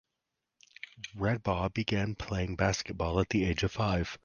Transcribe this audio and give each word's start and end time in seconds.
Radebaugh 1.15 1.71
began 1.75 2.15
playing 2.15 2.55
basketball 2.55 3.19
at 3.19 3.29
the 3.29 3.45
age 3.45 3.61
of 3.61 3.71
five. 3.71 4.17